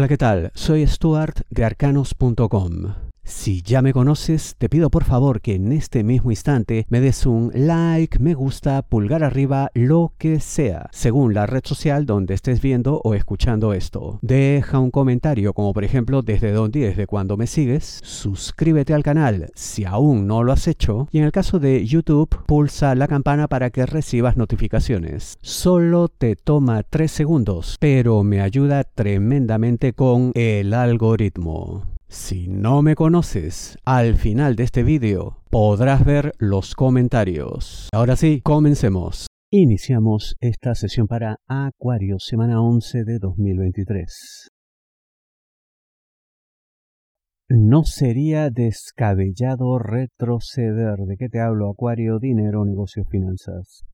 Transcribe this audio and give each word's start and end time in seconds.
Hola, 0.00 0.08
¿qué 0.08 0.16
tal? 0.16 0.50
Soy 0.54 0.86
Stuart 0.86 1.42
de 1.50 1.62
arcanos.com. 1.62 3.09
Si 3.30 3.62
ya 3.62 3.80
me 3.80 3.92
conoces, 3.92 4.56
te 4.58 4.68
pido 4.68 4.90
por 4.90 5.04
favor 5.04 5.40
que 5.40 5.54
en 5.54 5.70
este 5.72 6.02
mismo 6.02 6.30
instante 6.30 6.84
me 6.88 7.00
des 7.00 7.24
un 7.26 7.52
like, 7.54 8.18
me 8.18 8.34
gusta, 8.34 8.82
pulgar 8.82 9.22
arriba, 9.22 9.70
lo 9.72 10.12
que 10.18 10.40
sea, 10.40 10.90
según 10.92 11.32
la 11.32 11.46
red 11.46 11.62
social 11.64 12.06
donde 12.06 12.34
estés 12.34 12.60
viendo 12.60 13.00
o 13.04 13.14
escuchando 13.14 13.72
esto. 13.72 14.18
Deja 14.20 14.80
un 14.80 14.90
comentario 14.90 15.54
como 15.54 15.72
por 15.72 15.84
ejemplo 15.84 16.22
desde 16.22 16.50
dónde 16.50 16.80
y 16.80 16.82
desde 16.82 17.06
cuándo 17.06 17.36
me 17.36 17.46
sigues. 17.46 18.00
Suscríbete 18.02 18.94
al 18.94 19.04
canal 19.04 19.50
si 19.54 19.84
aún 19.84 20.26
no 20.26 20.42
lo 20.42 20.52
has 20.52 20.66
hecho. 20.66 21.08
Y 21.12 21.18
en 21.18 21.24
el 21.24 21.32
caso 21.32 21.60
de 21.60 21.86
YouTube, 21.86 22.44
pulsa 22.46 22.96
la 22.96 23.06
campana 23.06 23.46
para 23.46 23.70
que 23.70 23.86
recibas 23.86 24.36
notificaciones. 24.36 25.38
Solo 25.40 26.08
te 26.08 26.34
toma 26.34 26.82
3 26.82 27.10
segundos, 27.10 27.76
pero 27.78 28.24
me 28.24 28.40
ayuda 28.40 28.82
tremendamente 28.82 29.92
con 29.92 30.32
el 30.34 30.74
algoritmo. 30.74 31.84
Si 32.12 32.48
no 32.48 32.82
me 32.82 32.96
conoces, 32.96 33.78
al 33.84 34.16
final 34.16 34.56
de 34.56 34.64
este 34.64 34.82
vídeo 34.82 35.36
podrás 35.48 36.04
ver 36.04 36.32
los 36.38 36.74
comentarios. 36.74 37.88
Ahora 37.92 38.16
sí, 38.16 38.40
comencemos. 38.40 39.28
Iniciamos 39.52 40.34
esta 40.40 40.74
sesión 40.74 41.06
para 41.06 41.36
Acuario, 41.46 42.16
semana 42.18 42.60
11 42.60 43.04
de 43.04 43.20
2023. 43.20 44.48
No 47.48 47.84
sería 47.84 48.50
descabellado 48.50 49.78
retroceder. 49.78 50.96
¿De 51.06 51.16
qué 51.16 51.28
te 51.28 51.38
hablo? 51.38 51.70
Acuario, 51.70 52.18
dinero, 52.18 52.64
negocios, 52.64 53.06
finanzas. 53.08 53.84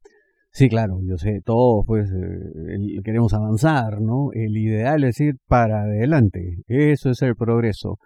Sí, 0.57 0.71
claro, 0.71 1.01
yo 1.03 1.19
sé, 1.19 1.43
todos 1.45 1.85
pues 1.87 2.11
eh, 2.11 3.03
queremos 3.05 3.35
avanzar, 3.35 4.01
¿no? 4.01 4.31
El 4.33 4.57
ideal 4.57 5.05
es 5.05 5.21
ir 5.21 5.35
para 5.47 5.83
adelante, 5.83 6.63
eso 6.67 7.11
es 7.11 7.21
el 7.21 7.37
progreso. 7.37 7.99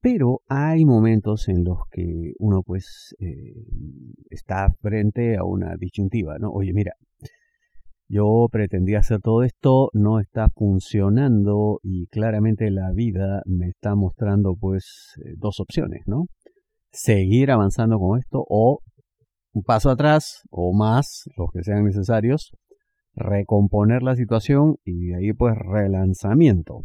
Pero 0.00 0.42
hay 0.48 0.84
momentos 0.84 1.48
en 1.48 1.64
los 1.64 1.78
que 1.90 2.34
uno 2.38 2.62
pues 2.64 3.16
eh, 3.18 3.64
está 4.30 4.68
frente 4.80 5.36
a 5.36 5.42
una 5.42 5.74
disyuntiva, 5.76 6.38
¿no? 6.38 6.50
Oye, 6.52 6.72
mira, 6.72 6.92
yo 8.08 8.46
pretendía 8.52 9.00
hacer 9.00 9.18
todo 9.20 9.42
esto, 9.42 9.90
no 9.92 10.20
está 10.20 10.50
funcionando 10.50 11.80
y 11.82 12.06
claramente 12.06 12.70
la 12.70 12.92
vida 12.92 13.42
me 13.44 13.70
está 13.70 13.96
mostrando 13.96 14.54
pues 14.54 15.16
eh, 15.24 15.32
dos 15.36 15.58
opciones, 15.58 16.02
¿no? 16.06 16.26
Seguir 16.92 17.50
avanzando 17.50 17.98
con 17.98 18.20
esto 18.20 18.44
o 18.48 18.82
un 19.56 19.62
paso 19.62 19.88
atrás 19.88 20.42
o 20.50 20.74
más, 20.74 21.30
los 21.38 21.50
que 21.50 21.62
sean 21.62 21.84
necesarios, 21.84 22.52
recomponer 23.14 24.02
la 24.02 24.14
situación 24.14 24.76
y 24.84 25.06
de 25.06 25.16
ahí 25.16 25.32
pues 25.32 25.54
relanzamiento. 25.56 26.84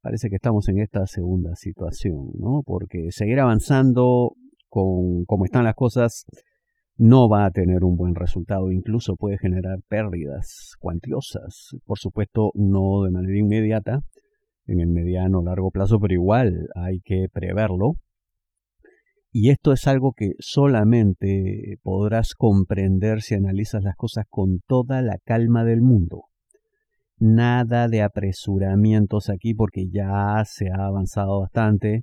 Parece 0.00 0.30
que 0.30 0.36
estamos 0.36 0.66
en 0.70 0.78
esta 0.78 1.06
segunda 1.06 1.54
situación, 1.56 2.30
¿no? 2.38 2.62
Porque 2.64 3.08
seguir 3.10 3.38
avanzando 3.38 4.32
con 4.70 5.26
como 5.26 5.44
están 5.44 5.64
las 5.64 5.74
cosas 5.74 6.24
no 6.96 7.28
va 7.28 7.44
a 7.44 7.50
tener 7.50 7.84
un 7.84 7.96
buen 7.96 8.14
resultado, 8.14 8.72
incluso 8.72 9.16
puede 9.16 9.36
generar 9.36 9.80
pérdidas 9.86 10.76
cuantiosas, 10.78 11.76
por 11.84 11.98
supuesto 11.98 12.50
no 12.54 13.02
de 13.02 13.10
manera 13.10 13.38
inmediata, 13.38 14.00
en 14.64 14.80
el 14.80 14.88
mediano 14.88 15.40
o 15.40 15.44
largo 15.44 15.70
plazo, 15.70 15.98
pero 16.00 16.14
igual 16.14 16.66
hay 16.74 17.00
que 17.00 17.26
preverlo 17.30 17.96
y 19.32 19.50
esto 19.50 19.72
es 19.72 19.86
algo 19.86 20.12
que 20.12 20.32
solamente 20.38 21.78
podrás 21.82 22.34
comprender 22.34 23.22
si 23.22 23.34
analizas 23.34 23.82
las 23.82 23.96
cosas 23.96 24.24
con 24.28 24.60
toda 24.66 25.02
la 25.02 25.18
calma 25.24 25.64
del 25.64 25.82
mundo. 25.82 26.24
Nada 27.18 27.88
de 27.88 28.02
apresuramientos 28.02 29.28
aquí 29.28 29.54
porque 29.54 29.88
ya 29.90 30.42
se 30.46 30.70
ha 30.70 30.86
avanzado 30.86 31.40
bastante, 31.40 32.02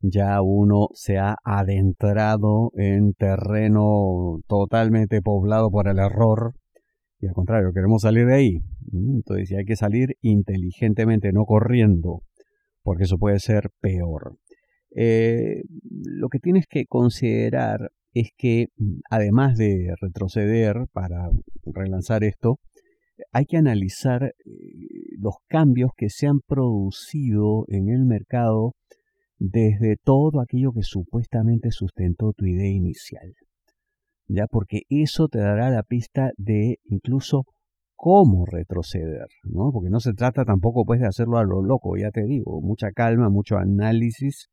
ya 0.00 0.40
uno 0.40 0.88
se 0.94 1.18
ha 1.18 1.36
adentrado 1.44 2.70
en 2.74 3.12
terreno 3.12 4.40
totalmente 4.46 5.20
poblado 5.20 5.70
por 5.70 5.88
el 5.88 5.98
error 5.98 6.54
y 7.18 7.26
al 7.26 7.32
contrario, 7.32 7.72
queremos 7.72 8.02
salir 8.02 8.26
de 8.26 8.34
ahí. 8.34 8.58
Entonces 8.92 9.52
hay 9.56 9.64
que 9.64 9.76
salir 9.76 10.16
inteligentemente, 10.20 11.32
no 11.32 11.44
corriendo, 11.44 12.22
porque 12.82 13.04
eso 13.04 13.18
puede 13.18 13.38
ser 13.40 13.70
peor. 13.80 14.36
Eh, 14.98 15.62
lo 15.90 16.28
que 16.30 16.38
tienes 16.38 16.64
que 16.66 16.86
considerar 16.86 17.90
es 18.14 18.30
que 18.34 18.68
además 19.10 19.58
de 19.58 19.94
retroceder 20.00 20.86
para 20.90 21.28
relanzar 21.66 22.24
esto, 22.24 22.58
hay 23.30 23.44
que 23.44 23.58
analizar 23.58 24.24
eh, 24.24 24.32
los 25.18 25.34
cambios 25.48 25.90
que 25.94 26.08
se 26.08 26.26
han 26.26 26.40
producido 26.40 27.66
en 27.68 27.90
el 27.90 28.06
mercado 28.06 28.72
desde 29.38 29.96
todo 30.02 30.40
aquello 30.40 30.72
que 30.72 30.82
supuestamente 30.82 31.72
sustentó 31.72 32.32
tu 32.32 32.46
idea 32.46 32.70
inicial. 32.70 33.34
Ya, 34.28 34.46
porque 34.46 34.82
eso 34.88 35.28
te 35.28 35.40
dará 35.40 35.68
la 35.68 35.82
pista 35.82 36.30
de 36.38 36.78
incluso 36.84 37.44
cómo 37.96 38.46
retroceder, 38.46 39.26
¿no? 39.44 39.72
Porque 39.72 39.90
no 39.90 40.00
se 40.00 40.14
trata 40.14 40.46
tampoco 40.46 40.86
pues 40.86 41.00
de 41.00 41.06
hacerlo 41.06 41.36
a 41.36 41.44
lo 41.44 41.62
loco, 41.62 41.98
ya 41.98 42.10
te 42.10 42.24
digo, 42.24 42.62
mucha 42.62 42.92
calma, 42.92 43.28
mucho 43.28 43.58
análisis 43.58 44.48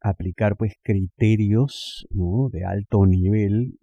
aplicar 0.00 0.56
pues 0.56 0.74
criterios 0.82 2.06
de 2.10 2.64
alto 2.64 3.06
nivel. 3.06 3.78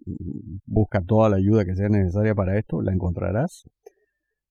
Busca 0.66 1.02
toda 1.02 1.28
la 1.28 1.36
ayuda 1.36 1.64
que 1.64 1.74
sea 1.74 1.88
necesaria 1.88 2.34
para 2.34 2.58
esto, 2.58 2.82
la 2.82 2.92
encontrarás. 2.92 3.68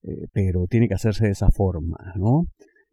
Eh, 0.02 0.28
pero 0.32 0.66
tiene 0.68 0.88
que 0.88 0.94
hacerse 0.94 1.26
de 1.26 1.32
esa 1.32 1.50
forma, 1.50 1.96
¿no? 2.16 2.46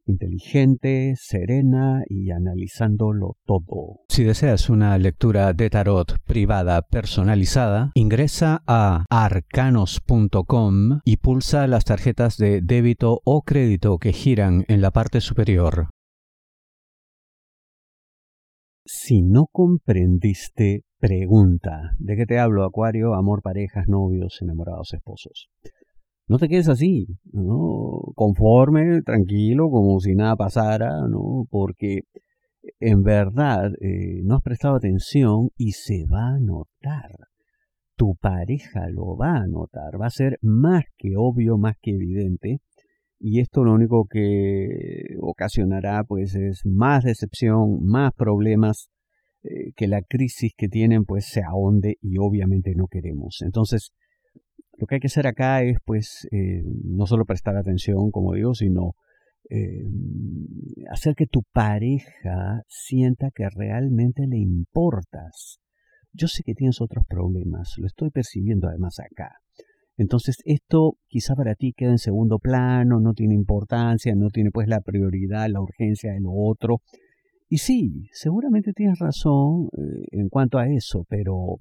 Inteligente, 0.08 1.16
serena 1.18 2.04
y 2.08 2.30
analizándolo 2.30 3.38
todo. 3.46 4.02
Si 4.08 4.24
deseas 4.24 4.70
una 4.70 4.96
lectura 5.00 5.54
de 5.54 5.70
tarot 5.72 6.20
privada 6.26 6.84
personalizada, 6.84 7.92
ingresa 7.96 8.62
a 8.68 9.06
arcanos.com 9.10 11.00
y 11.04 11.18
pulsa 11.18 11.66
las 11.66 11.86
tarjetas 11.86 12.38
de 12.38 12.62
débito 12.62 13.22
o 13.24 13.42
crédito 13.42 13.98
que 13.98 14.14
giran 14.14 14.64
en 14.68 14.82
la 14.82 14.92
parte 14.92 15.22
superior. 15.22 15.90
Si 18.88 19.24
no 19.24 19.48
comprendiste, 19.52 20.84
pregunta. 21.00 21.92
¿De 21.98 22.16
qué 22.16 22.28
te 22.28 22.38
hablo, 22.38 22.64
Acuario? 22.64 23.16
Amor, 23.16 23.42
parejas, 23.42 23.88
novios, 23.88 24.38
enamorados, 24.44 24.94
esposos. 24.94 25.50
No 26.28 26.38
te 26.38 26.48
quedes 26.48 26.70
así, 26.70 27.08
¿no? 27.34 28.00
Conforme, 28.14 29.02
tranquilo, 29.02 29.72
como 29.72 30.00
si 30.00 30.14
nada 30.14 30.36
pasara, 30.36 31.08
¿no? 31.10 31.48
Porque 31.50 32.02
en 32.80 33.02
verdad 33.02 33.72
eh, 33.82 34.22
no 34.24 34.36
has 34.36 34.44
prestado 34.44 34.76
atención 34.76 35.50
y 35.58 35.72
se 35.72 36.06
va 36.06 36.36
a 36.36 36.40
notar. 36.40 37.10
Tu 37.96 38.16
pareja 38.16 38.88
lo 38.90 39.18
va 39.18 39.38
a 39.38 39.48
notar, 39.48 40.00
va 40.00 40.08
a 40.08 40.12
ser 40.12 40.38
más 40.44 40.84
que 40.96 41.16
obvio, 41.18 41.58
más 41.58 41.76
que 41.82 41.92
evidente. 41.92 42.60
Y 43.20 43.40
esto 43.40 43.64
lo 43.64 43.74
único 43.74 44.06
que 44.10 45.16
ocasionará 45.22 46.04
pues 46.04 46.36
es 46.36 46.66
más 46.66 47.04
decepción, 47.04 47.86
más 47.86 48.14
problemas, 48.14 48.90
eh, 49.44 49.74
que 49.76 49.88
la 49.88 50.02
crisis 50.02 50.54
que 50.58 50.68
tienen 50.68 51.06
pues 51.06 51.26
se 51.28 51.42
ahonde 51.44 51.98
y 52.02 52.18
obviamente 52.18 52.74
no 52.76 52.88
queremos. 52.88 53.42
Entonces, 53.42 53.92
lo 54.78 54.88
que 54.88 54.96
hay 54.96 55.02
que 55.02 55.08
hacer 55.08 55.28
acá 55.28 55.64
es 55.64 55.78
pues 55.86 56.28
eh, 56.32 56.64
no 56.84 57.06
solo 57.06 57.26
prestar 57.26 57.56
atención, 57.56 58.12
como 58.12 58.34
digo, 58.34 58.54
sino 58.54 58.96
eh, 59.50 59.86
hacer 60.90 61.14
que 61.16 61.28
tu 61.28 61.44
pareja 61.54 62.64
sienta 62.68 63.30
que 63.34 63.48
realmente 63.50 64.26
le 64.28 64.38
importas. 64.38 65.60
Yo 66.12 66.28
sé 66.28 66.44
que 66.44 66.56
tienes 66.56 66.82
otros 66.82 67.06
problemas, 67.08 67.76
lo 67.78 67.86
estoy 67.86 68.10
percibiendo 68.10 68.68
además 68.68 69.00
acá. 69.00 69.45
Entonces 69.98 70.38
esto 70.46 70.98
quizá 71.08 71.36
para 71.36 71.56
ti 71.56 71.74
queda 71.74 71.92
en 71.92 71.98
segundo 71.98 72.40
plano, 72.40 73.00
no 73.00 73.14
tiene 73.14 73.34
importancia, 73.34 74.14
no 74.16 74.30
tiene 74.30 74.52
pues 74.52 74.68
la 74.68 74.82
prioridad, 74.82 75.50
la 75.50 75.62
urgencia 75.62 76.12
de 76.14 76.20
lo 76.20 76.32
otro. 76.34 76.82
Y 77.48 77.60
sí, 77.60 78.10
seguramente 78.12 78.74
tienes 78.74 79.00
razón 79.00 79.70
eh, 79.78 80.08
en 80.12 80.30
cuanto 80.30 80.58
a 80.58 80.68
eso, 80.68 81.06
pero 81.08 81.60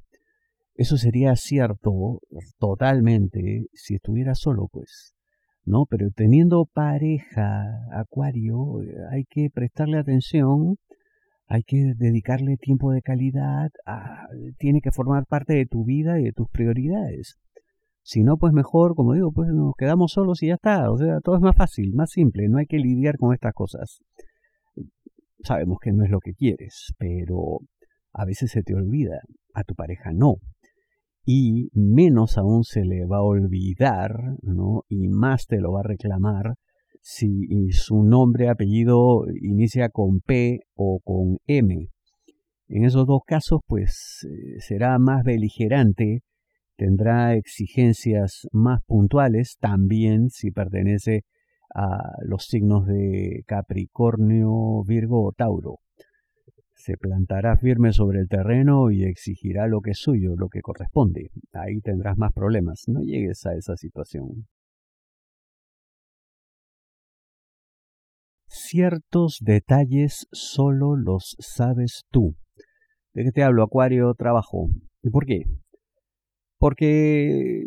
eso 0.75 0.97
sería 0.97 1.37
cierto 1.37 2.21
totalmente 2.59 3.67
si 3.73 3.95
estuviera 3.95 4.35
solo, 4.35 4.69
pues. 4.73 5.15
¿No? 5.67 5.87
Pero 5.89 6.11
teniendo 6.11 6.67
pareja, 6.67 7.65
Acuario, 7.93 8.83
eh, 8.83 8.97
hay 9.13 9.25
que 9.25 9.49
prestarle 9.53 9.99
atención, 9.99 10.77
hay 11.47 11.63
que 11.63 11.95
dedicarle 11.97 12.57
tiempo 12.57 12.91
de 12.91 13.03
calidad, 13.03 13.71
tiene 14.59 14.81
que 14.81 14.91
formar 14.91 15.27
parte 15.27 15.55
de 15.55 15.67
tu 15.67 15.85
vida 15.85 16.19
y 16.21 16.25
de 16.25 16.33
tus 16.33 16.49
prioridades. 16.51 17.39
Si 18.06 18.23
no, 18.23 18.37
pues 18.37 18.53
mejor, 18.53 18.95
como 18.95 19.15
digo, 19.15 19.33
pues 19.33 19.49
nos 19.49 19.73
quedamos 19.79 20.12
solos 20.12 20.43
y 20.43 20.49
ya 20.49 20.55
está. 20.55 20.91
O 20.91 20.99
sea, 20.99 21.21
todo 21.21 21.37
es 21.37 21.41
más 21.41 21.56
fácil, 21.56 21.95
más 21.95 22.11
simple, 22.11 22.49
no 22.49 22.59
hay 22.59 22.67
que 22.67 22.77
lidiar 22.77 23.17
con 23.17 23.33
estas 23.33 23.55
cosas. 23.55 24.03
Sabemos 25.43 25.79
que 25.81 25.93
no 25.93 26.05
es 26.05 26.11
lo 26.11 26.21
que 26.21 26.35
quieres, 26.35 26.93
pero 26.99 27.61
a 28.12 28.27
veces 28.27 28.51
se 28.51 28.62
te 28.62 28.75
olvida, 28.75 29.21
a 29.55 29.65
tu 29.65 29.75
pareja 29.75 30.12
no. 30.12 30.37
Y 31.25 31.71
menos 31.73 32.37
aún 32.37 32.65
se 32.65 32.85
le 32.85 33.06
va 33.06 33.17
a 33.19 33.23
olvidar, 33.23 34.12
¿no? 34.43 34.83
Y 34.89 35.09
más 35.09 35.47
te 35.47 35.59
lo 35.59 35.73
va 35.73 35.81
a 35.81 35.89
reclamar 35.89 36.56
si 37.01 37.71
su 37.71 38.03
nombre, 38.03 38.51
apellido 38.51 39.25
inicia 39.41 39.89
con 39.89 40.21
P 40.21 40.61
o 40.75 41.01
con 41.03 41.39
M. 41.47 41.89
En 42.69 42.85
esos 42.85 43.06
dos 43.06 43.23
casos, 43.27 43.61
pues 43.67 44.27
eh, 44.29 44.61
será 44.61 44.99
más 44.99 45.23
beligerante, 45.25 46.21
tendrá 46.76 47.35
exigencias 47.35 48.49
más 48.53 48.82
puntuales, 48.85 49.56
también 49.61 50.31
si 50.31 50.50
pertenece 50.50 51.25
a 51.75 52.12
los 52.23 52.47
signos 52.47 52.87
de 52.87 53.43
Capricornio, 53.47 54.85
Virgo 54.85 55.25
o 55.26 55.32
Tauro. 55.32 55.79
Se 56.75 56.97
plantará 56.97 57.56
firme 57.56 57.93
sobre 57.93 58.21
el 58.21 58.29
terreno 58.29 58.91
y 58.91 59.05
exigirá 59.05 59.67
lo 59.67 59.81
que 59.81 59.93
es 59.93 59.99
suyo, 59.99 60.35
lo 60.37 60.49
que 60.49 60.61
corresponde. 60.61 61.31
Ahí 61.53 61.81
tendrás 61.81 62.19
más 62.19 62.32
problemas. 62.32 62.85
No 62.88 63.00
llegues 63.00 63.47
a 63.47 63.55
esa 63.55 63.77
situación. 63.77 64.47
Ciertos 68.49 69.38
detalles 69.41 70.27
solo 70.32 70.97
los 70.97 71.37
sabes 71.38 72.05
tú. 72.11 72.37
¿De 73.12 73.25
qué 73.25 73.32
te 73.32 73.43
hablo, 73.43 73.62
Acuario? 73.62 74.15
Trabajo. 74.15 74.69
¿Y 75.03 75.11
por 75.11 75.27
qué? 75.27 75.44
Porque 76.65 77.67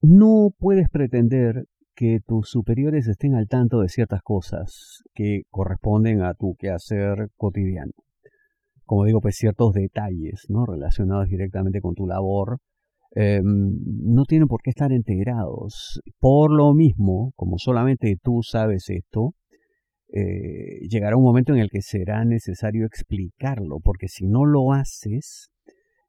no 0.00 0.50
puedes 0.56 0.88
pretender 0.90 1.64
que 1.96 2.20
tus 2.24 2.48
superiores 2.48 3.08
estén 3.08 3.34
al 3.34 3.48
tanto 3.48 3.80
de 3.80 3.88
ciertas 3.88 4.22
cosas 4.22 5.02
que 5.12 5.42
corresponden 5.50 6.22
a 6.22 6.34
tu 6.34 6.54
quehacer 6.54 7.30
cotidiano. 7.36 7.90
Como 8.84 9.04
digo, 9.06 9.20
pues 9.20 9.34
ciertos 9.34 9.72
detalles 9.72 10.44
¿no? 10.48 10.66
relacionados 10.66 11.26
directamente 11.28 11.80
con 11.80 11.96
tu 11.96 12.06
labor 12.06 12.58
em, 13.10 13.44
no 14.04 14.24
tienen 14.24 14.46
por 14.46 14.62
qué 14.62 14.70
estar 14.70 14.92
integrados. 14.92 16.00
Por 16.20 16.52
lo 16.52 16.74
mismo, 16.74 17.32
como 17.34 17.58
solamente 17.58 18.16
tú 18.22 18.42
sabes 18.44 18.88
esto, 18.88 19.34
eh, 20.12 20.78
llegará 20.88 21.16
un 21.16 21.24
momento 21.24 21.52
en 21.52 21.58
el 21.58 21.70
que 21.70 21.82
será 21.82 22.24
necesario 22.24 22.86
explicarlo, 22.86 23.80
porque 23.82 24.06
si 24.06 24.28
no 24.28 24.44
lo 24.44 24.72
haces, 24.72 25.50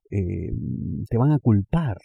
em, 0.10 1.04
te 1.10 1.18
van 1.18 1.32
a 1.32 1.40
culpar 1.40 1.98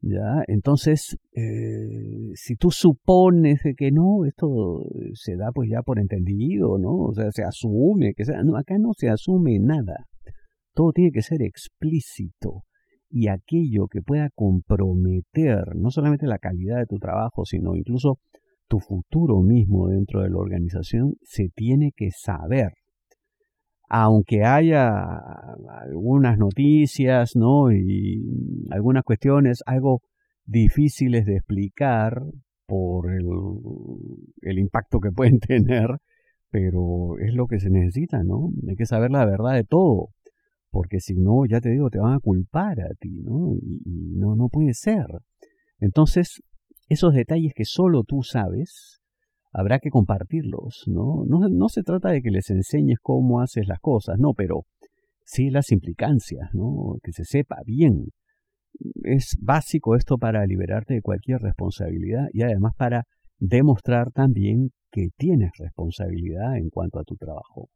¿ya? 0.00 0.44
Entonces, 0.46 1.16
eh, 1.32 2.30
si 2.34 2.56
tú 2.56 2.70
supones 2.70 3.60
que 3.76 3.90
no, 3.90 4.24
esto 4.24 4.84
se 5.14 5.36
da 5.36 5.50
pues 5.52 5.70
ya 5.70 5.82
por 5.82 5.98
entendido, 5.98 6.78
¿no? 6.78 6.96
O 6.96 7.14
sea, 7.14 7.30
se 7.32 7.42
asume 7.42 8.14
que 8.14 8.24
sea, 8.24 8.40
acá 8.56 8.78
no 8.78 8.92
se 8.96 9.08
asume 9.08 9.58
nada. 9.60 10.06
Todo 10.74 10.92
tiene 10.92 11.10
que 11.12 11.22
ser 11.22 11.42
explícito 11.42 12.64
y 13.08 13.28
aquello 13.28 13.86
que 13.88 14.02
pueda 14.02 14.30
comprometer 14.34 15.74
no 15.76 15.90
solamente 15.90 16.26
la 16.26 16.38
calidad 16.38 16.78
de 16.78 16.86
tu 16.86 16.98
trabajo, 16.98 17.44
sino 17.44 17.76
incluso 17.76 18.18
tu 18.68 18.80
futuro 18.80 19.40
mismo 19.42 19.88
dentro 19.88 20.22
de 20.22 20.30
la 20.30 20.38
organización, 20.38 21.14
se 21.22 21.48
tiene 21.54 21.92
que 21.96 22.10
saber 22.10 22.72
aunque 23.88 24.44
haya 24.44 25.18
algunas 25.82 26.38
noticias, 26.38 27.36
¿no? 27.36 27.72
Y 27.72 28.66
algunas 28.70 29.04
cuestiones 29.04 29.62
algo 29.66 30.02
difíciles 30.44 31.24
de 31.26 31.36
explicar 31.36 32.22
por 32.66 33.12
el, 33.12 34.58
impacto 34.58 35.00
que 35.00 35.10
pueden 35.14 35.38
tener, 35.38 35.98
pero 36.50 37.18
es 37.18 37.34
lo 37.34 37.46
que 37.46 37.60
se 37.60 37.70
necesita, 37.70 38.22
¿no? 38.24 38.50
Hay 38.68 38.76
que 38.76 38.86
saber 38.86 39.10
la 39.10 39.24
verdad 39.24 39.54
de 39.54 39.64
todo, 39.64 40.08
porque 40.70 41.00
si 41.00 41.14
no, 41.14 41.46
ya 41.46 41.60
te 41.60 41.70
digo, 41.70 41.90
te 41.90 41.98
van 41.98 42.14
a 42.14 42.20
culpar 42.20 42.80
a 42.80 42.94
ti, 42.98 43.22
¿no? 43.22 43.54
Y, 43.60 43.82
y 43.84 44.16
no, 44.16 44.34
no 44.34 44.48
puede 44.48 44.74
ser. 44.74 45.06
Entonces, 45.78 46.42
esos 46.88 47.14
detalles 47.14 47.52
que 47.54 47.64
solo 47.64 48.02
tú 48.02 48.22
sabes, 48.22 49.00
habrá 49.56 49.78
que 49.78 49.88
compartirlos, 49.88 50.84
¿no? 50.86 51.24
¿no? 51.24 51.68
se 51.70 51.82
trata 51.82 52.10
de 52.10 52.20
que 52.20 52.30
les 52.30 52.50
enseñes 52.50 52.98
cómo 53.00 53.40
haces 53.40 53.66
las 53.66 53.80
cosas, 53.80 54.18
no, 54.18 54.34
pero 54.34 54.64
sí 55.24 55.48
las 55.48 55.72
implicancias, 55.72 56.50
¿no? 56.52 56.98
Que 57.02 57.12
se 57.12 57.24
sepa 57.24 57.56
bien. 57.64 58.08
Es 59.04 59.38
básico 59.40 59.96
esto 59.96 60.18
para 60.18 60.44
liberarte 60.44 60.92
de 60.92 61.00
cualquier 61.00 61.40
responsabilidad 61.40 62.26
y 62.34 62.42
además 62.42 62.74
para 62.76 63.04
demostrar 63.38 64.10
también 64.12 64.72
que 64.90 65.08
tienes 65.16 65.52
responsabilidad 65.58 66.58
en 66.58 66.68
cuanto 66.68 66.98
a 66.98 67.04
tu 67.04 67.16
trabajo. 67.16 67.70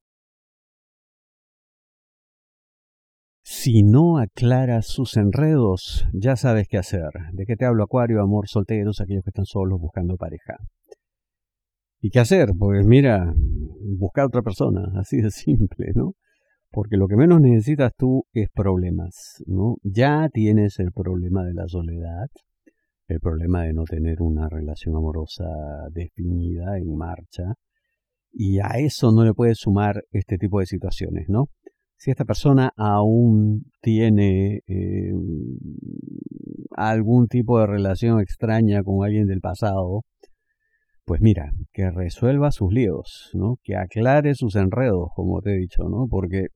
Si 3.42 3.82
no 3.82 4.18
aclaras 4.18 4.86
sus 4.86 5.16
enredos, 5.16 6.06
ya 6.12 6.36
sabes 6.36 6.68
qué 6.68 6.76
hacer. 6.76 7.10
¿De 7.32 7.46
qué 7.46 7.56
te 7.56 7.64
hablo, 7.64 7.84
Acuario, 7.84 8.20
amor, 8.20 8.48
solteros, 8.48 9.00
aquellos 9.00 9.24
que 9.24 9.30
están 9.30 9.46
solos 9.46 9.80
buscando 9.80 10.16
pareja? 10.16 10.58
¿Y 12.02 12.10
qué 12.10 12.20
hacer? 12.20 12.52
Pues 12.58 12.86
mira, 12.86 13.34
buscar 13.98 14.26
otra 14.26 14.42
persona, 14.42 14.90
así 14.96 15.20
de 15.20 15.30
simple, 15.30 15.92
¿no? 15.94 16.14
Porque 16.70 16.96
lo 16.96 17.08
que 17.08 17.16
menos 17.16 17.40
necesitas 17.40 17.92
tú 17.96 18.24
es 18.32 18.48
problemas, 18.50 19.42
¿no? 19.46 19.76
Ya 19.82 20.28
tienes 20.32 20.78
el 20.78 20.92
problema 20.92 21.44
de 21.44 21.52
la 21.52 21.66
soledad, 21.66 22.28
el 23.08 23.20
problema 23.20 23.64
de 23.64 23.74
no 23.74 23.84
tener 23.84 24.22
una 24.22 24.48
relación 24.48 24.96
amorosa 24.96 25.44
definida, 25.92 26.78
en 26.78 26.96
marcha, 26.96 27.54
y 28.32 28.60
a 28.60 28.78
eso 28.78 29.10
no 29.12 29.24
le 29.24 29.34
puedes 29.34 29.58
sumar 29.58 30.04
este 30.12 30.38
tipo 30.38 30.60
de 30.60 30.66
situaciones, 30.66 31.28
¿no? 31.28 31.48
Si 31.96 32.10
esta 32.10 32.24
persona 32.24 32.72
aún 32.76 33.64
tiene 33.82 34.62
eh, 34.66 35.12
algún 36.70 37.26
tipo 37.26 37.58
de 37.58 37.66
relación 37.66 38.20
extraña 38.20 38.82
con 38.84 39.04
alguien 39.04 39.26
del 39.26 39.40
pasado, 39.40 40.04
pues 41.04 41.20
mira, 41.20 41.52
que 41.72 41.90
resuelva 41.90 42.50
sus 42.52 42.72
líos, 42.72 43.30
¿no? 43.34 43.58
Que 43.62 43.76
aclare 43.76 44.34
sus 44.34 44.56
enredos, 44.56 45.10
como 45.14 45.40
te 45.40 45.54
he 45.54 45.58
dicho, 45.58 45.88
¿no? 45.88 46.06
Porque 46.08 46.48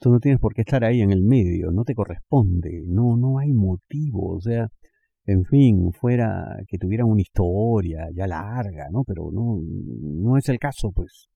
tú 0.00 0.10
no 0.10 0.20
tienes 0.20 0.40
por 0.40 0.54
qué 0.54 0.62
estar 0.62 0.84
ahí 0.84 1.00
en 1.00 1.12
el 1.12 1.22
medio, 1.22 1.70
no 1.70 1.84
te 1.84 1.94
corresponde, 1.94 2.84
no, 2.86 3.16
no 3.16 3.38
hay 3.38 3.52
motivo, 3.52 4.36
o 4.36 4.40
sea, 4.40 4.68
en 5.26 5.44
fin, 5.44 5.92
fuera 5.92 6.58
que 6.68 6.78
tuviera 6.78 7.04
una 7.06 7.22
historia 7.22 8.08
ya 8.14 8.26
larga, 8.26 8.88
¿no? 8.90 9.04
Pero 9.04 9.30
no, 9.32 9.60
no 9.62 10.36
es 10.36 10.48
el 10.48 10.58
caso, 10.58 10.92
pues. 10.92 11.28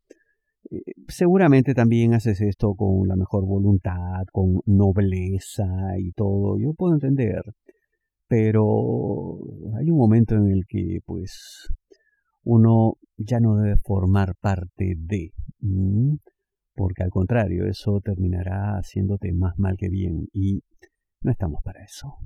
Eh, 0.70 0.82
seguramente 1.08 1.75
también 1.75 2.14
haces 2.14 2.40
esto 2.43 2.75
con 2.75 3.08
la 3.08 3.17
mejor 3.17 3.46
voluntad, 3.46 4.25
con 4.32 4.61
nobleza 4.67 5.64
y 5.99 6.12
todo, 6.12 6.58
yo 6.58 6.75
puedo 6.75 6.94
entender, 6.94 7.43
pero 8.29 9.38
hay 9.79 9.90
un 9.90 9.96
momento 9.96 10.35
en 10.35 10.50
el 10.50 10.67
que, 10.69 10.99
pues, 11.06 11.69
uno 12.48 12.96
ya 13.18 13.40
no 13.40 13.56
debe 13.56 13.76
formar 13.76 14.34
parte 14.40 14.94
de, 14.96 15.34
porque 16.75 17.02
al 17.02 17.11
contrario, 17.11 17.66
eso 17.66 18.00
terminará 18.00 18.78
haciéndote 18.78 19.34
más 19.34 19.58
mal 19.58 19.76
que 19.76 19.90
bien 19.90 20.28
y 20.32 20.62
no 21.20 21.30
estamos 21.30 21.61
para 21.62 21.84
eso. 21.84 22.16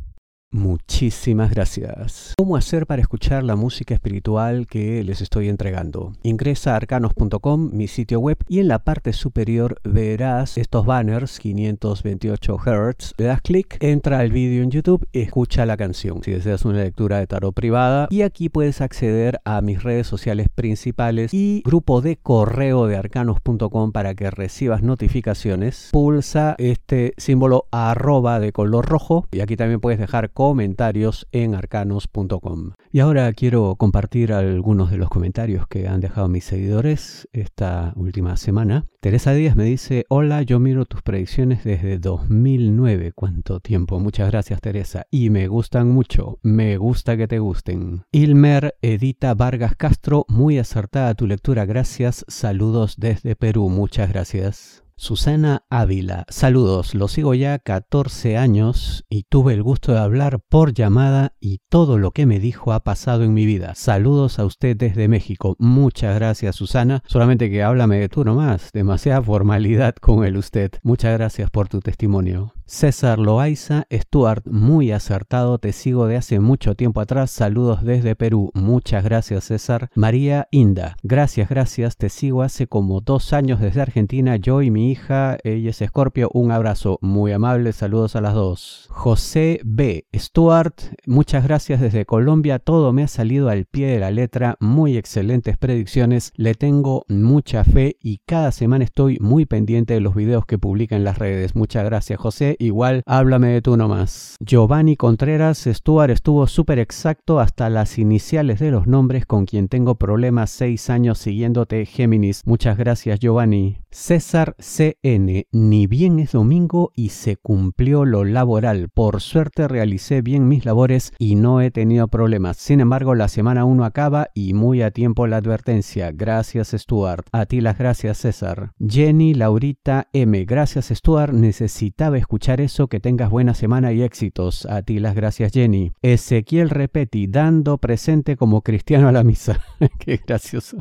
Muchísimas 0.52 1.50
gracias. 1.50 2.34
¿Cómo 2.36 2.56
hacer 2.56 2.86
para 2.86 3.00
escuchar 3.00 3.42
la 3.42 3.56
música 3.56 3.94
espiritual 3.94 4.66
que 4.66 5.02
les 5.02 5.22
estoy 5.22 5.48
entregando? 5.48 6.12
Ingresa 6.22 6.74
a 6.74 6.76
arcanos.com, 6.76 7.70
mi 7.72 7.88
sitio 7.88 8.20
web, 8.20 8.36
y 8.48 8.58
en 8.58 8.68
la 8.68 8.84
parte 8.84 9.14
superior 9.14 9.80
verás 9.82 10.58
estos 10.58 10.84
banners 10.84 11.38
528 11.38 12.58
Hz. 12.58 13.14
Le 13.16 13.24
das 13.24 13.40
clic, 13.40 13.78
entra 13.80 14.18
al 14.18 14.30
vídeo 14.30 14.62
en 14.62 14.70
YouTube 14.70 15.08
y 15.10 15.20
escucha 15.20 15.64
la 15.64 15.78
canción. 15.78 16.22
Si 16.22 16.32
deseas 16.32 16.66
una 16.66 16.80
lectura 16.80 17.18
de 17.18 17.26
tarot 17.26 17.54
privada, 17.54 18.08
y 18.10 18.20
aquí 18.20 18.50
puedes 18.50 18.82
acceder 18.82 19.40
a 19.46 19.62
mis 19.62 19.82
redes 19.82 20.06
sociales 20.06 20.48
principales 20.54 21.32
y 21.32 21.62
grupo 21.64 22.02
de 22.02 22.18
correo 22.18 22.86
de 22.88 22.98
arcanos.com 22.98 23.92
para 23.92 24.14
que 24.14 24.30
recibas 24.30 24.82
notificaciones. 24.82 25.88
Pulsa 25.92 26.56
este 26.58 27.14
símbolo 27.16 27.68
arroba 27.70 28.38
de 28.38 28.52
color 28.52 28.84
rojo 28.84 29.26
y 29.32 29.40
aquí 29.40 29.56
también 29.56 29.80
puedes 29.80 29.98
dejar 29.98 30.30
comentarios 30.42 31.28
en 31.30 31.54
arcanos.com. 31.54 32.72
Y 32.90 32.98
ahora 32.98 33.32
quiero 33.32 33.76
compartir 33.76 34.32
algunos 34.32 34.90
de 34.90 34.96
los 34.96 35.08
comentarios 35.08 35.68
que 35.68 35.86
han 35.86 36.00
dejado 36.00 36.26
mis 36.26 36.42
seguidores 36.42 37.28
esta 37.32 37.92
última 37.94 38.36
semana. 38.36 38.84
Teresa 38.98 39.34
Díaz 39.34 39.54
me 39.54 39.62
dice, 39.62 40.04
hola, 40.08 40.42
yo 40.42 40.58
miro 40.58 40.84
tus 40.84 41.00
predicciones 41.00 41.62
desde 41.62 42.00
2009. 42.00 43.12
¿Cuánto 43.14 43.60
tiempo? 43.60 44.00
Muchas 44.00 44.32
gracias 44.32 44.60
Teresa. 44.60 45.06
Y 45.12 45.30
me 45.30 45.46
gustan 45.46 45.90
mucho. 45.92 46.40
Me 46.42 46.76
gusta 46.76 47.16
que 47.16 47.28
te 47.28 47.38
gusten. 47.38 48.02
Ilmer 48.10 48.74
Edita 48.82 49.34
Vargas 49.34 49.76
Castro, 49.76 50.24
muy 50.26 50.58
acertada 50.58 51.14
tu 51.14 51.28
lectura. 51.28 51.66
Gracias. 51.66 52.24
Saludos 52.26 52.96
desde 52.98 53.36
Perú. 53.36 53.68
Muchas 53.68 54.08
gracias. 54.08 54.81
Susana 55.02 55.64
Ávila. 55.68 56.26
Saludos, 56.28 56.94
lo 56.94 57.08
sigo 57.08 57.34
ya 57.34 57.58
14 57.58 58.36
años 58.36 59.04
y 59.08 59.24
tuve 59.24 59.52
el 59.52 59.64
gusto 59.64 59.90
de 59.90 59.98
hablar 59.98 60.38
por 60.48 60.74
llamada 60.74 61.34
y 61.40 61.58
todo 61.68 61.98
lo 61.98 62.12
que 62.12 62.24
me 62.24 62.38
dijo 62.38 62.72
ha 62.72 62.84
pasado 62.84 63.24
en 63.24 63.34
mi 63.34 63.44
vida. 63.44 63.74
Saludos 63.74 64.38
a 64.38 64.44
usted 64.44 64.76
desde 64.76 65.08
México. 65.08 65.56
Muchas 65.58 66.14
gracias, 66.14 66.54
Susana. 66.54 67.02
Solamente 67.08 67.50
que 67.50 67.64
háblame 67.64 67.98
de 67.98 68.08
tú 68.08 68.24
nomás. 68.24 68.70
Demasiada 68.72 69.20
formalidad 69.20 69.96
con 69.96 70.24
el 70.24 70.36
usted. 70.36 70.70
Muchas 70.84 71.18
gracias 71.18 71.50
por 71.50 71.68
tu 71.68 71.80
testimonio. 71.80 72.54
César 72.72 73.18
Loaiza, 73.18 73.86
Stuart, 73.92 74.46
muy 74.46 74.92
acertado, 74.92 75.58
te 75.58 75.74
sigo 75.74 76.06
de 76.06 76.16
hace 76.16 76.40
mucho 76.40 76.74
tiempo 76.74 77.02
atrás, 77.02 77.30
saludos 77.30 77.84
desde 77.84 78.16
Perú, 78.16 78.50
muchas 78.54 79.04
gracias 79.04 79.44
César. 79.44 79.90
María 79.94 80.48
Inda, 80.50 80.96
gracias, 81.02 81.50
gracias, 81.50 81.98
te 81.98 82.08
sigo 82.08 82.40
hace 82.40 82.66
como 82.66 83.02
dos 83.02 83.34
años 83.34 83.60
desde 83.60 83.82
Argentina, 83.82 84.36
yo 84.36 84.62
y 84.62 84.70
mi 84.70 84.90
hija, 84.90 85.36
ella 85.44 85.68
es 85.68 85.82
Escorpio, 85.82 86.30
un 86.32 86.50
abrazo 86.50 86.98
muy 87.02 87.32
amable, 87.32 87.74
saludos 87.74 88.16
a 88.16 88.22
las 88.22 88.32
dos. 88.32 88.88
José 88.88 89.60
B. 89.64 90.06
Stuart, 90.16 90.80
muchas 91.04 91.44
gracias 91.44 91.78
desde 91.78 92.06
Colombia, 92.06 92.58
todo 92.58 92.94
me 92.94 93.02
ha 93.02 93.08
salido 93.08 93.50
al 93.50 93.66
pie 93.66 93.88
de 93.88 94.00
la 94.00 94.10
letra, 94.10 94.56
muy 94.60 94.96
excelentes 94.96 95.58
predicciones, 95.58 96.32
le 96.36 96.54
tengo 96.54 97.04
mucha 97.06 97.64
fe 97.64 97.98
y 98.00 98.22
cada 98.24 98.50
semana 98.50 98.82
estoy 98.84 99.18
muy 99.20 99.44
pendiente 99.44 99.92
de 99.92 100.00
los 100.00 100.14
videos 100.14 100.46
que 100.46 100.56
publica 100.56 100.96
en 100.96 101.04
las 101.04 101.18
redes. 101.18 101.54
Muchas 101.54 101.84
gracias 101.84 102.18
José, 102.18 102.56
igual 102.64 103.02
háblame 103.06 103.48
de 103.48 103.62
tú 103.62 103.76
nomás. 103.76 104.36
Giovanni 104.40 104.96
Contreras, 104.96 105.66
Stuart 105.66 106.10
estuvo 106.10 106.46
súper 106.46 106.78
exacto 106.78 107.40
hasta 107.40 107.68
las 107.70 107.98
iniciales 107.98 108.60
de 108.60 108.70
los 108.70 108.86
nombres 108.86 109.26
con 109.26 109.44
quien 109.44 109.68
tengo 109.68 109.96
problemas 109.96 110.50
seis 110.50 110.90
años 110.90 111.18
siguiéndote 111.18 111.84
Géminis. 111.86 112.42
Muchas 112.46 112.78
gracias 112.78 113.18
Giovanni. 113.20 113.81
César 113.94 114.56
CN, 114.58 115.46
ni 115.52 115.86
bien 115.86 116.18
es 116.18 116.32
domingo 116.32 116.92
y 116.96 117.10
se 117.10 117.36
cumplió 117.36 118.06
lo 118.06 118.24
laboral. 118.24 118.88
Por 118.88 119.20
suerte 119.20 119.68
realicé 119.68 120.22
bien 120.22 120.48
mis 120.48 120.64
labores 120.64 121.12
y 121.18 121.34
no 121.34 121.60
he 121.60 121.70
tenido 121.70 122.08
problemas. 122.08 122.56
Sin 122.56 122.80
embargo, 122.80 123.14
la 123.14 123.28
semana 123.28 123.66
1 123.66 123.84
acaba 123.84 124.28
y 124.34 124.54
muy 124.54 124.80
a 124.80 124.92
tiempo 124.92 125.26
la 125.26 125.36
advertencia. 125.36 126.10
Gracias 126.10 126.70
Stuart. 126.74 127.26
A 127.32 127.44
ti 127.44 127.60
las 127.60 127.76
gracias 127.76 128.16
César. 128.16 128.72
Jenny 128.80 129.34
Laurita 129.34 130.08
M. 130.14 130.42
Gracias 130.46 130.88
Stuart. 130.88 131.34
Necesitaba 131.34 132.16
escuchar 132.16 132.62
eso. 132.62 132.88
Que 132.88 132.98
tengas 132.98 133.28
buena 133.28 133.52
semana 133.52 133.92
y 133.92 134.02
éxitos. 134.02 134.64
A 134.64 134.80
ti 134.80 135.00
las 135.00 135.14
gracias 135.14 135.52
Jenny. 135.52 135.92
Ezequiel 136.00 136.70
Repeti, 136.70 137.26
dando 137.26 137.76
presente 137.76 138.38
como 138.38 138.62
cristiano 138.62 139.08
a 139.08 139.12
la 139.12 139.22
misa. 139.22 139.60
Qué 139.98 140.18
gracioso. 140.26 140.78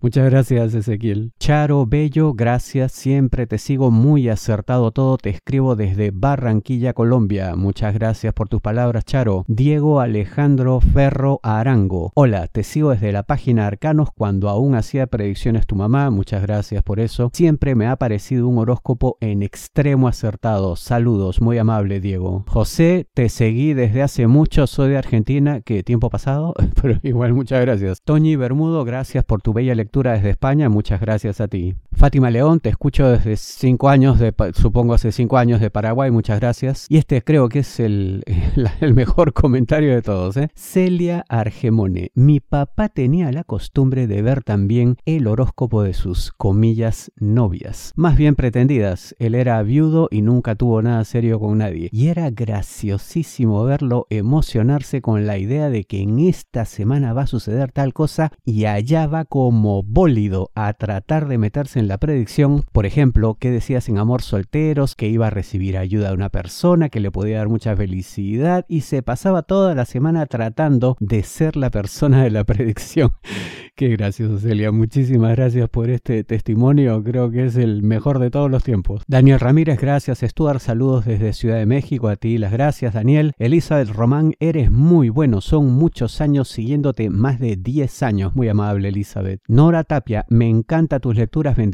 Muchas 0.00 0.24
gracias 0.30 0.72
Ezequiel. 0.72 1.32
Charo 1.38 1.84
Bello, 1.84 2.32
gracias 2.32 2.53
gracias, 2.54 2.92
siempre 2.92 3.48
te 3.48 3.58
sigo 3.58 3.90
muy 3.90 4.28
acertado 4.28 4.92
todo, 4.92 5.18
te 5.18 5.28
escribo 5.28 5.74
desde 5.74 6.12
Barranquilla, 6.12 6.92
Colombia. 6.92 7.56
Muchas 7.56 7.94
gracias 7.94 8.32
por 8.32 8.48
tus 8.48 8.60
palabras, 8.60 9.04
Charo. 9.04 9.44
Diego 9.48 9.98
Alejandro 9.98 10.78
Ferro 10.80 11.40
Arango. 11.42 12.12
Hola, 12.14 12.46
te 12.46 12.62
sigo 12.62 12.90
desde 12.90 13.10
la 13.10 13.24
página 13.24 13.66
Arcanos 13.66 14.10
cuando 14.14 14.48
aún 14.48 14.76
hacía 14.76 15.08
predicciones 15.08 15.66
tu 15.66 15.74
mamá. 15.74 16.10
Muchas 16.10 16.42
gracias 16.42 16.84
por 16.84 17.00
eso. 17.00 17.30
Siempre 17.32 17.74
me 17.74 17.88
ha 17.88 17.96
parecido 17.96 18.46
un 18.46 18.58
horóscopo 18.58 19.18
en 19.20 19.42
extremo 19.42 20.06
acertado. 20.06 20.76
Saludos, 20.76 21.40
muy 21.40 21.58
amable, 21.58 21.98
Diego. 21.98 22.44
José, 22.46 23.08
te 23.14 23.30
seguí 23.30 23.74
desde 23.74 24.02
hace 24.02 24.28
mucho, 24.28 24.68
soy 24.68 24.90
de 24.90 24.98
Argentina. 24.98 25.60
¿Qué 25.60 25.82
tiempo 25.82 26.08
pasado? 26.08 26.54
Pero 26.80 27.00
igual, 27.02 27.34
muchas 27.34 27.60
gracias. 27.62 28.00
Toñi 28.04 28.36
Bermudo, 28.36 28.84
gracias 28.84 29.24
por 29.24 29.42
tu 29.42 29.52
bella 29.52 29.74
lectura 29.74 30.12
desde 30.12 30.30
España. 30.30 30.68
Muchas 30.68 31.00
gracias 31.00 31.40
a 31.40 31.48
ti. 31.48 31.74
Fátima 31.96 32.30
León, 32.30 32.60
te 32.60 32.68
escucho 32.68 33.08
desde 33.08 33.36
cinco 33.36 33.88
años, 33.88 34.18
de, 34.18 34.34
supongo 34.54 34.94
hace 34.94 35.12
cinco 35.12 35.38
años 35.38 35.60
de 35.60 35.70
Paraguay, 35.70 36.10
muchas 36.10 36.40
gracias. 36.40 36.86
Y 36.88 36.98
este 36.98 37.22
creo 37.22 37.48
que 37.48 37.60
es 37.60 37.80
el, 37.80 38.22
mejor 38.94 39.32
comentario 39.32 39.94
de 39.94 40.02
todos. 40.02 40.36
¿eh? 40.36 40.48
Celia 40.54 41.24
Argemone, 41.28 42.10
mi 42.14 42.40
papá 42.40 42.88
tenía 42.88 43.30
la 43.32 43.44
costumbre 43.44 44.06
de 44.06 44.22
ver 44.22 44.42
también 44.42 44.96
el 45.04 45.26
horóscopo 45.26 45.82
de 45.82 45.94
sus 45.94 46.32
comillas 46.32 47.12
novias, 47.16 47.92
más 47.96 48.16
bien 48.16 48.34
pretendidas. 48.34 49.14
Él 49.18 49.34
era 49.34 49.62
viudo 49.62 50.08
y 50.10 50.22
nunca 50.22 50.54
tuvo 50.54 50.82
nada 50.82 51.04
serio 51.04 51.38
con 51.38 51.58
nadie. 51.58 51.88
Y 51.92 52.08
era 52.08 52.30
graciosísimo 52.30 53.64
verlo 53.64 54.06
emocionarse 54.10 55.00
con 55.00 55.26
la 55.26 55.38
idea 55.38 55.70
de 55.70 55.84
que 55.84 56.02
en 56.02 56.18
esta 56.18 56.64
semana 56.64 57.12
va 57.12 57.22
a 57.22 57.26
suceder 57.26 57.72
tal 57.72 57.92
cosa 57.92 58.32
y 58.44 58.64
allá 58.64 59.06
va 59.06 59.24
como 59.24 59.82
bólido 59.82 60.50
a 60.54 60.72
tratar 60.72 61.28
de 61.28 61.38
meterse 61.38 61.78
en 61.78 61.83
la 61.88 61.98
predicción 61.98 62.44
por 62.72 62.86
ejemplo, 62.86 63.36
que 63.38 63.50
decías 63.50 63.88
en 63.88 63.98
Amor 63.98 64.22
Solteros, 64.22 64.94
que 64.94 65.08
iba 65.08 65.26
a 65.26 65.30
recibir 65.30 65.76
ayuda 65.76 66.08
de 66.08 66.14
una 66.14 66.30
persona 66.30 66.88
que 66.88 67.00
le 67.00 67.10
podía 67.10 67.38
dar 67.38 67.48
mucha 67.48 67.76
felicidad 67.76 68.64
y 68.68 68.80
se 68.80 69.02
pasaba 69.02 69.42
toda 69.42 69.74
la 69.74 69.84
semana 69.84 70.26
tratando 70.26 70.96
de 71.00 71.22
ser 71.22 71.56
la 71.56 71.70
persona 71.70 72.24
de 72.24 72.30
la 72.30 72.44
predicción. 72.44 73.12
Qué 73.76 73.88
gracioso, 73.88 74.38
Celia. 74.38 74.70
Muchísimas 74.70 75.34
gracias 75.34 75.68
por 75.68 75.90
este 75.90 76.22
testimonio. 76.22 77.02
Creo 77.02 77.30
que 77.30 77.46
es 77.46 77.56
el 77.56 77.82
mejor 77.82 78.20
de 78.20 78.30
todos 78.30 78.48
los 78.48 78.62
tiempos. 78.62 79.02
Daniel 79.08 79.40
Ramírez, 79.40 79.80
gracias. 79.80 80.20
Stuart, 80.20 80.60
saludos 80.60 81.04
desde 81.04 81.32
Ciudad 81.32 81.56
de 81.56 81.66
México. 81.66 82.08
A 82.08 82.16
ti 82.16 82.38
las 82.38 82.52
gracias, 82.52 82.94
Daniel. 82.94 83.32
Elizabeth 83.38 83.88
Román, 83.88 84.34
eres 84.38 84.70
muy 84.70 85.08
bueno. 85.08 85.40
Son 85.40 85.72
muchos 85.72 86.20
años 86.20 86.48
siguiéndote, 86.48 87.10
más 87.10 87.40
de 87.40 87.56
10 87.56 88.02
años. 88.04 88.36
Muy 88.36 88.48
amable, 88.48 88.88
Elizabeth. 88.88 89.40
Nora 89.48 89.82
Tapia, 89.82 90.24
me 90.28 90.48
encanta 90.48 91.00
tus 91.00 91.16
lecturas. 91.16 91.56
Bendiciones. 91.56 91.73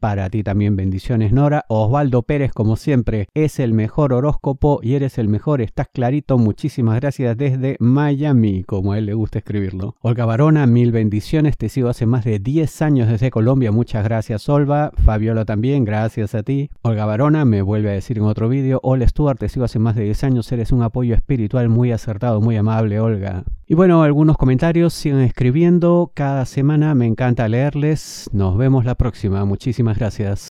Para 0.00 0.30
ti 0.30 0.42
también 0.42 0.74
bendiciones, 0.74 1.30
Nora. 1.30 1.66
Osvaldo 1.68 2.22
Pérez, 2.22 2.52
como 2.52 2.76
siempre, 2.76 3.28
es 3.34 3.60
el 3.60 3.74
mejor 3.74 4.14
horóscopo 4.14 4.80
y 4.82 4.94
eres 4.94 5.18
el 5.18 5.28
mejor. 5.28 5.60
Estás 5.60 5.88
clarito. 5.92 6.38
Muchísimas 6.38 6.98
gracias 6.98 7.36
desde 7.36 7.76
Miami, 7.78 8.64
como 8.64 8.92
a 8.92 8.98
él 8.98 9.04
le 9.04 9.12
gusta 9.12 9.40
escribirlo. 9.40 9.96
Olga 10.00 10.24
Barona, 10.24 10.66
mil 10.66 10.92
bendiciones 10.92 11.58
te 11.58 11.68
sigo 11.68 11.90
hace 11.90 12.06
más 12.06 12.24
de 12.24 12.38
10 12.38 12.80
años 12.80 13.08
desde 13.08 13.30
Colombia. 13.30 13.70
Muchas 13.70 14.02
gracias, 14.04 14.48
Olva. 14.48 14.92
Fabiola 15.04 15.44
también, 15.44 15.84
gracias 15.84 16.34
a 16.34 16.42
ti. 16.42 16.70
Olga 16.80 17.04
Barona 17.04 17.44
me 17.44 17.60
vuelve 17.60 17.90
a 17.90 17.94
decir 17.94 18.16
en 18.16 18.24
otro 18.24 18.48
vídeo. 18.48 18.80
Hola, 18.82 19.06
Stuart, 19.06 19.38
te 19.38 19.50
sigo 19.50 19.66
hace 19.66 19.78
más 19.78 19.94
de 19.94 20.04
10 20.04 20.24
años. 20.24 20.50
Eres 20.52 20.72
un 20.72 20.82
apoyo 20.82 21.14
espiritual 21.14 21.68
muy 21.68 21.92
acertado, 21.92 22.40
muy 22.40 22.56
amable, 22.56 22.98
Olga. 22.98 23.44
Y 23.66 23.74
bueno, 23.74 24.02
algunos 24.02 24.36
comentarios 24.36 24.92
sigan 24.92 25.22
escribiendo. 25.22 26.12
Cada 26.14 26.44
semana 26.44 26.94
me 26.94 27.06
encanta 27.06 27.48
leerles. 27.48 28.28
Nos 28.32 28.58
vemos 28.58 28.84
la 28.84 28.94
próxima. 28.94 29.33
Muchísimas 29.44 29.98
gracias. 29.98 30.48